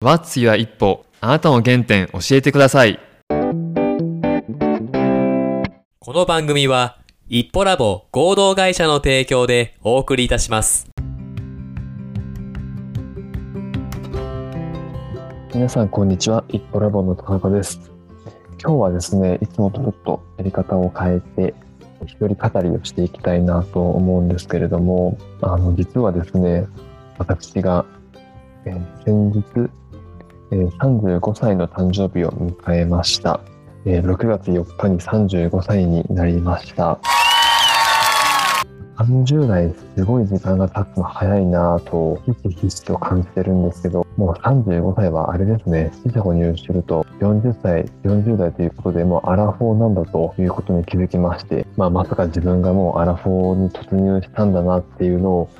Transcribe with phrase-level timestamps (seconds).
[0.00, 1.04] What's Your 一歩。
[1.20, 3.00] あなたの原点教えてください。
[5.98, 10.88] この番組は一歩ラボ合同会社の提供でお送りいたします。
[15.52, 16.44] 皆さんこんにちは。
[16.46, 17.90] 一歩ラボの田中です。
[18.62, 21.54] 今日はですねいつもとちょっとやり方を変えて
[22.06, 26.68] 一人語りをしていきたいなと思うんですけれどもあの実はですね
[27.18, 27.84] 私が、
[28.64, 29.68] えー先日、
[30.50, 33.40] え35歳の誕生日を迎えました、
[33.84, 36.98] え6月4日に35歳になりました。
[38.98, 45.92] 30代すごい時間が経つの早いなぁとひしひしと感じてるんですけどもう35歳はあれですね。
[46.04, 55.50] 四捨五入すると40歳40代ということでもうアラフォーなんだということに気づきまして、まあ、まさか自分がもうアラフォーに突入したんだなっていうのを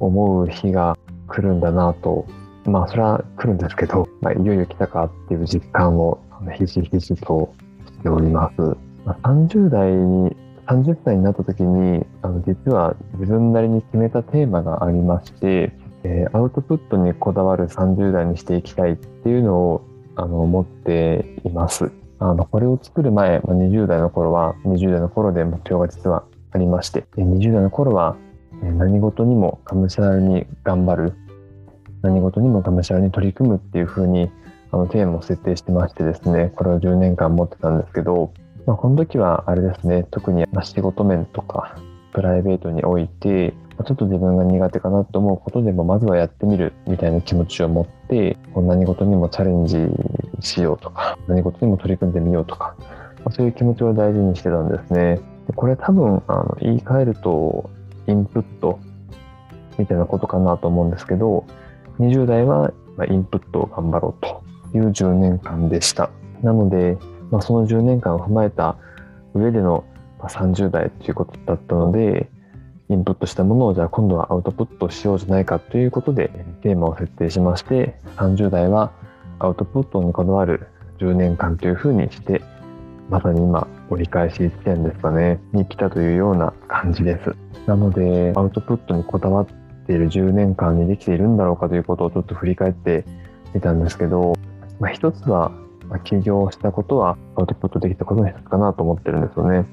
[0.00, 0.96] 思う日が
[1.28, 2.26] 来るんだなと
[2.70, 7.52] まあそれは来るんですけど、まあ、いよいよ来たかっていう実感をあのひしひしと
[7.86, 8.62] しております。
[9.04, 15.72] まあ、30代に30歳になった時にあの実は自分なりに決めたテーマがありまして、
[16.04, 19.84] えーアウトプットにこだわる30代にしていきたいっていうのを
[20.14, 21.90] あの思っています。
[22.20, 28.16] あのこれを作る前、まあ、20代の頃は20代の頃で目標が実はありまして20代の頃は
[28.62, 31.14] えー何事にもがむしゃらに頑張る
[32.02, 34.30] 何事にもがむしゃらに取り組むっていう風に
[34.72, 38.32] あのテーマを設定してましてですねこれを10年間持ってたんですけど、
[38.66, 41.76] まあ、この時はあれですね特に仕事面とか
[42.12, 49.78] プライベートにおいてちょっと自分が苦手かなと思うことでもまずはやってみるみたいな気持ちを持ってこう何事にもチャレンジ
[50.40, 52.76] しようとか何事にも取り組んでみようとか、
[53.24, 55.20] まそういう気持ちを大事にしてたんですね。
[55.56, 57.70] これ多分あの言い換えると
[58.06, 58.78] インプット
[59.78, 61.46] みたいなことかなと思うんですけど
[61.98, 62.72] 20代は
[63.08, 64.42] インプットを頑張ろうと
[64.76, 66.10] いう10年間でした。
[66.42, 66.96] なので、
[67.30, 68.76] まあ、その10年間を踏まえた
[69.34, 69.84] 上での
[70.20, 72.28] 30代ということだったので、
[72.88, 76.28] インプットしたものをじゃあ今度はアウトプットしようじゃないかということで
[76.62, 78.92] テーマを設定しまして、30代は
[79.38, 80.66] アウトプットにこだわる
[80.98, 82.42] 10年間というふうにして、
[83.08, 87.34] まさに今折り返し地点ですかね、に来たというような感じです。
[87.66, 89.46] なので、アウトプットにこだわっ
[89.90, 93.04] ている10年間にできているんだろうかということをちょっと振り返って
[93.52, 94.34] みたんですけど、
[94.78, 95.50] まあ、一つは、
[96.04, 99.66] 起業したことはアウトプットできたことの一つかなと思ってるんですよね。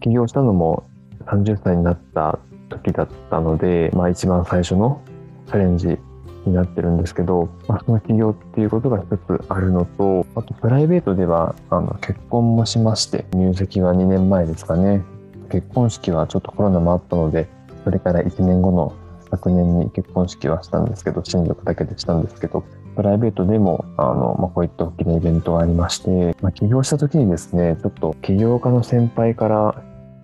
[0.00, 0.88] 起業したのも
[1.26, 2.38] 30歳になった
[2.70, 5.02] 時だったので、まあ、一番最初の
[5.46, 5.98] チャレンジ
[6.46, 15.02] になってるんですけど、まあ、その起業っていうことが一つあるのと、あとプライベートではあの結婚もしまして、入籍は2年前ですかね。
[15.50, 17.46] 結婚式はちょっとコロナもあったので、
[17.84, 18.94] それから1年後の
[19.30, 22.64] 昨年に結婚式はしたんですけど、親族だけでしたんですけど、
[22.96, 29.82] プライベートでも、あの、まあ、こういった大きなイベントがありまして、まあ、起業した時にですね、ちょっと起業家の先輩から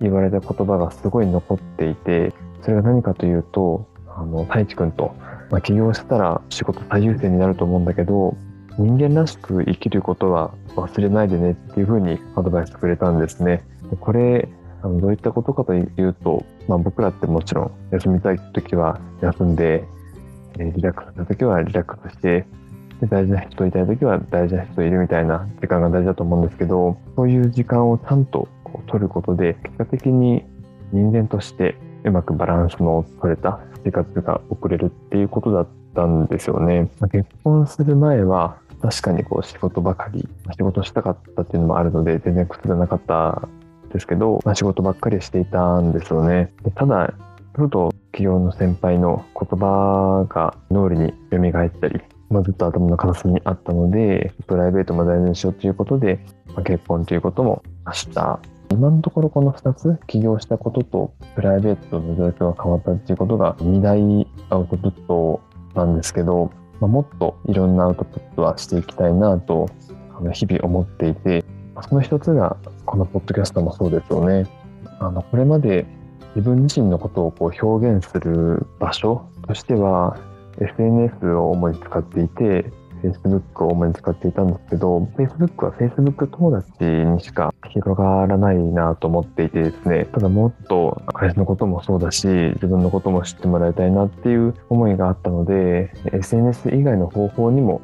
[0.00, 5.14] 言われた言葉がすごい残っていて、それが何かというと、あの、太一くんと、
[5.50, 8.36] まあ、起業したら仕事最優先になると思うんだけど、
[8.78, 13.64] 人間らしく生きることは忘れないでねっていうふうにアドバイスくれたんですね。
[14.00, 14.48] これ、
[14.82, 19.84] あのどういったことかというと、まあ、僕らってもちろん休みたい時は休んで、
[20.58, 22.46] えーリラックスする時はリラックスして、
[23.00, 30.44] で大事な人といたい時は大事な人といるみたいな時間が大事だと思うんですけど、そういう時間をちゃんとこう取ることで、結果的に
[30.92, 36.90] 人間としてうまくバランスの取れた生活が送れるっていうことだったんですよね。
[37.00, 43.48] まあ結婚する前は確かにこう仕事ばかり、仕事したかったっていうのもあるので全然苦痛じゃなかった
[43.96, 46.52] ですけど、まあ、仕事ばっかりしていたんですよね。
[46.62, 47.12] でただ、
[47.54, 58.40] ふと企業の先輩の言葉が脳裏に蘇ったり、まあ、ずっと頭の片隅にあったので、プライベートも大事にしようということで、まあ結婚ということも明日
[58.70, 65.40] 今のところこの2つ起業したこととプライベートの状況が変わったっていうことが2大アウトプット
[65.74, 69.68] なんですけど、まあ、もっといろんなアウトプットはしていきたいなと
[70.32, 71.44] 日々思っていて
[71.88, 72.56] その一つが
[72.86, 74.48] このポッドキャストもそうですよね。
[75.00, 75.86] あのこれまで
[76.34, 80.18] 自分自身のことをこう表現する場所としては
[80.60, 82.70] SNS を主に使っていて
[83.02, 97.82] Facebook を主に使っていたんですけど Facebook は Facebook 友達にしか広がらないなと思っていてですねただもっと会社のこともそうだし自分のことも知ってもらいたいなっていう思いがあったので SNS 以外の方法にも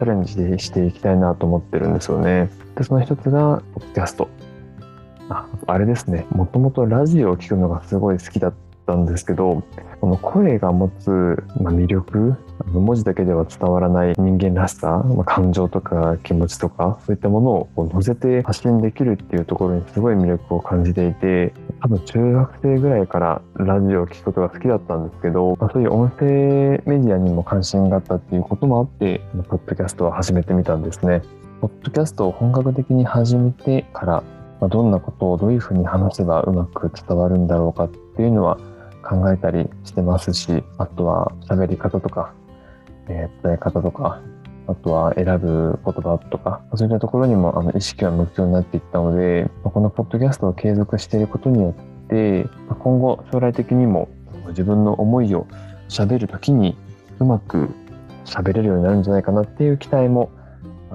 [0.00, 2.48] チャレンジしていきたいなと思ってるんですよね。
[2.74, 4.30] でその一つがポッドキャスト。
[5.28, 6.26] ああれですね。
[6.30, 9.62] もともとラジオを聞くのがすごい好きだったったんですけど
[10.00, 11.10] この声が持つ、
[11.60, 12.36] ま、魅力
[12.72, 26.26] 文字だけでは伝わらない人間らしさ、ま、感情とか気持ちとかそういったものをこう乗せて発信できるっていうところにすごい魅力を感じていて多分中学生ぐらいからラジオを聴くことが好きだったんですけど、ま、そういう音声
[26.86, 31.22] メディアにも関心があったっていうこともあってポッドキャストを始めてみたんですね。
[31.60, 34.22] ポッドキャストを本格的に始めてから
[34.60, 38.58] ま、どんなことをどういうふうに話せばうまく伝わるんだろうかっていうのは
[39.10, 42.32] 考えたりしてますし、あとは喋り方とか、
[43.08, 44.22] えー、伝え方とか、
[44.68, 51.74] あとは選ぶ言葉とか、そういったところにもあの意識は向くようになっていったので、このポッドキャストを継続していることによ
[52.04, 52.46] って、
[52.78, 54.08] 今後将来的にも
[54.50, 55.48] 自分の思いを
[55.88, 56.76] 喋るときに
[57.18, 57.68] うまく
[58.24, 60.30] 喋れるようになるんじゃないかなっていう期待も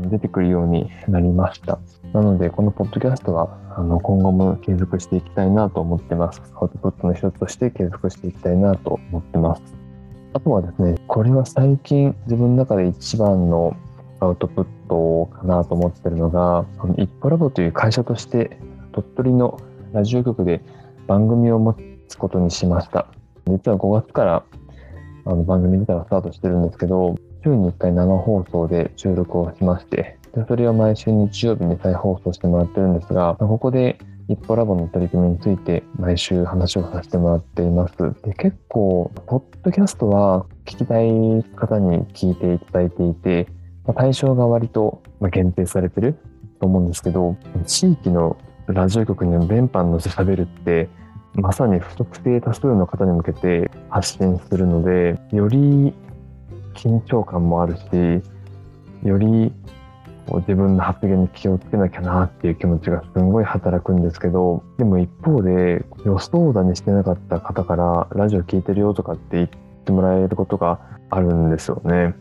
[0.00, 1.78] 出てくるようになりました。
[2.12, 6.42] なので、このポッドキャストはあの今後も継続していきたいなと思ってます。
[6.60, 9.62] アウトプットの一つとして継続していきたいなと思ってます。
[10.34, 13.76] あとはですね、これは最近自分の中で一番の
[14.20, 16.64] アウトプットかなと思ってるのが、
[16.96, 18.58] 一歩ラボという会社として
[18.92, 19.58] 鳥取の
[19.92, 20.62] ラジオ局で
[21.06, 21.74] 番組を持
[22.08, 23.08] つことにしました。
[23.46, 24.44] 実は5月から
[25.24, 33.98] あの番組自体はスタートしてるんですけど、週に1回生放送で収録をしまして、でそれを毎週日曜日に再放送してもらってるんですが、ここで
[34.28, 37.94] 一歩ラボの取り組みについて毎週話をさせてもらっています。
[38.22, 41.08] で結構、ポッドキャストは聞きたい
[41.56, 43.46] 方に聞いていただいていて、
[43.86, 46.16] ま対象が割と限定されてる
[46.60, 47.36] と思うんですけど、
[47.66, 48.36] 地域の
[48.66, 50.88] ラジオ局に電波に乗せ喋るって、
[51.34, 55.94] まさに不特定多数の方に向けて発信するので、より
[56.74, 58.22] 緊張感もあるし、
[59.06, 59.52] より
[60.26, 69.48] こう自分の発言に気をつけなきゃなっていう気持ちがすんごい働くんですけど、でも一方で予想だにしてなかった方からラジオ聞いてるよとかって言っ
[69.84, 70.80] てもらえることが
[71.10, 72.14] あるんですよね。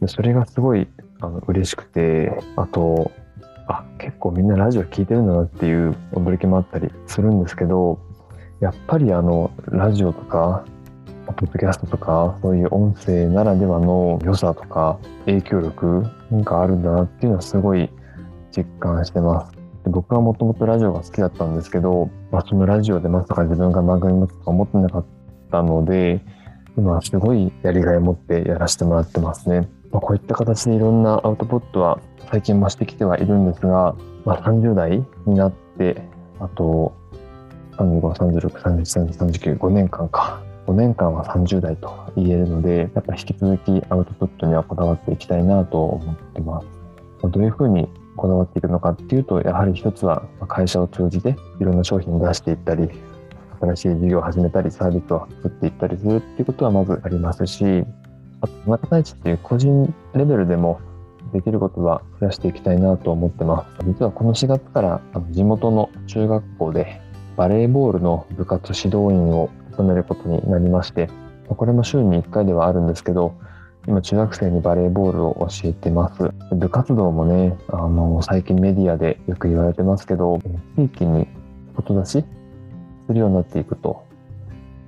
[0.00, 0.86] でそれがすごい
[1.20, 3.10] あの嬉しくて、あと、
[3.66, 7.98] あ、結構みんなラジオ聞いてるんだなっていう驚きもあったりするんですけど、
[8.60, 10.64] やっぱりあの、ラジオとか
[11.32, 17.90] ポッドキャストとか、そういう音声ならではの良さとか影響力があるんだなっていうのはすごい
[18.56, 19.52] 実感してます。
[19.84, 25.04] で僕はもともとラジオが好きだったんですけど、まあ、そのラジオでまさか自分が番組持つとか思ってなかっ
[25.50, 26.20] たので、
[26.76, 29.68] 今はすごいやりがい持ってやらせてもらってますね。
[29.90, 32.00] まあ、こういった形でいろんなアウトプットは
[32.30, 33.94] 最近増してきてはいるんですが、
[34.24, 36.02] まあ、30代になって、
[36.40, 36.94] あと
[37.76, 40.45] 35、36、37、39、5年間か。
[40.66, 46.66] 5年間は30代と言えるので、やっぱ引き続きアウトプットにはこだわっていきたいなと思ってます。
[47.22, 52.88] どういうふうにこだわっていくのかっていうと、やはり一つは会社を通じていろんな商品を出していったり、
[53.60, 57.84] 新しい事業を始めたり、サービスを作っていったりするっていうことはまずありますし、
[58.40, 60.80] あと、田中大地っていう個人レベルでも
[61.32, 63.84] できることは増やしていきたいなと思ってます。
[63.86, 67.00] 実はこの4月から地元の中学校で
[67.36, 71.08] バレーボールの部活指導員を務めることになりまして、
[71.48, 73.34] これも週に1回ではあるんですけど、
[73.86, 76.30] 今中学生にバレーボールを教えてます。
[76.52, 80.40] 部活動もね、あの、最近メディアでよく言われてますけど、
[80.76, 81.28] 地域に
[81.76, 82.24] こと出し
[83.06, 84.02] するようになっていくと、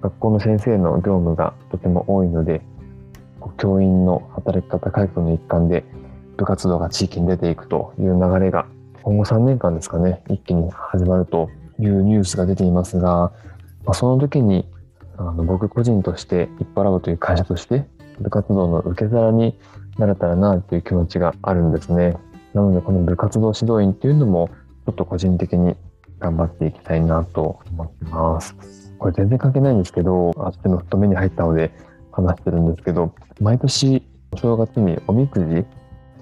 [0.01, 2.63] 学校の先生の業務がとても多いので、
[3.59, 5.85] 教員の働き方改革の一環で
[6.37, 8.67] 部活動が地域に出ていくという流れが
[9.03, 13.33] 今後3年間ですかね、一気に始まるというニュースが出ていますが、
[13.87, 14.69] ま、その時に
[15.19, 17.85] あの僕個人として一歩ラボという会社として
[18.21, 19.59] 部活動の受け皿に
[19.99, 22.17] なれたらなという気持ちがあるんですね。
[22.55, 24.49] なのでこの部活動指導員っていうのも
[24.87, 25.77] ちょっと個人的に
[26.19, 28.55] 頑張っていきたいなと思ってます。
[28.99, 31.73] これ全然関係ないんですけど、あっちの太めに入ったので
[32.13, 35.65] 話してるんですけど、毎年お正月におみくじ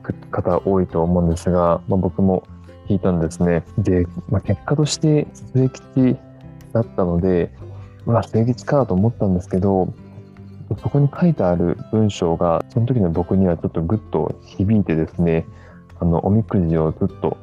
[0.02, 2.44] 作る方多いと思うんですが、まあ、僕も
[2.88, 3.64] 聞いたんですね。
[3.78, 6.16] で、まあ、結果として末吉
[6.72, 7.50] だったので、
[8.06, 9.92] うわ、正吉かと思ったんですけど、
[10.80, 15.46] そこに書いてある文章が、その時の僕にはちょっとぐっと響いてですね、
[16.00, 17.36] あの、おみくじをずっと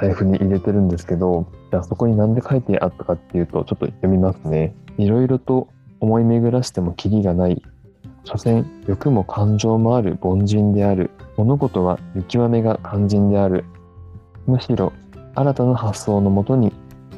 [0.00, 4.74] 財布に入れてるんですけど、じゃあそこに何で書いてあったかっていうと、ちょっと読みますね。
[4.98, 5.68] いろいろと
[6.00, 7.62] 思い巡らしてもキリがない。
[8.24, 11.10] 所詮、欲も感情もある凡人である。
[11.36, 13.64] 物事は見極めが肝心である。
[14.46, 14.92] むしろ、
[15.34, 16.72] 新たな発想のもとに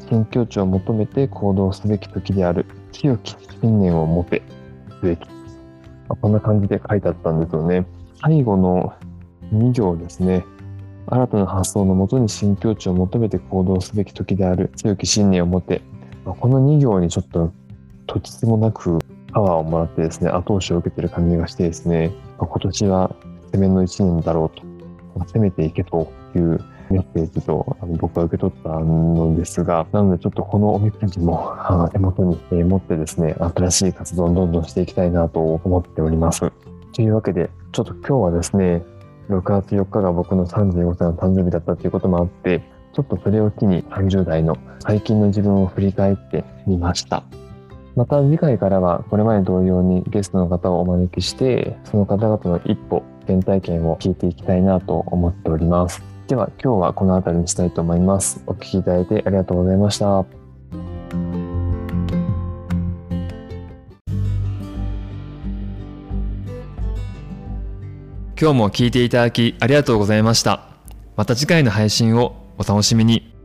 [0.08, 2.66] 新境地を求めて行動すべき時である。
[2.92, 4.42] 清き信念を持て
[5.00, 5.26] すべき。
[6.08, 7.86] こんな感じで書いてあったんですよね。
[8.20, 8.94] 最後の
[9.52, 10.44] 2行ですね。
[11.08, 14.70] 新たな発想のもとに新境地を求めて行動すべき時である。
[14.76, 15.82] 強き信念を持て。
[16.24, 17.52] まこの2行にちょっと
[18.06, 18.98] とちつもなく
[19.32, 23.14] パワーをもらってですね、後押しを受けてる感じがしてですね、ま今年は
[23.52, 31.52] 攻めの1年だろうと、攻めていけというメッセージとあの僕は受け取ったのですが、なのでちょっとこのおみくじも
[31.92, 36.52] 手元に持ってですね、新しい活動をどんどんしていきたいなと思っております。
[36.92, 38.82] というわけで、ちょっと今日はですね、
[39.28, 42.62] 6月4日が僕の35歳の誕生日だったということもあって、
[42.92, 47.24] ちょっとそれを機に30代の最近の自分を振り返ってみました。
[47.96, 56.15] また次回からはこれまで同様にゲストの方をお招きして、その方々の一歩、原体験を聞いていきたいなと思っております。
[56.26, 58.42] では今日はこの辺りにしたいと思います。
[58.46, 60.24] お聞きいただいてありがとうございました。
[68.38, 70.68] 今日も聞いていただきありがとうございました。
[71.16, 73.35] また次回の配信をお楽しみに。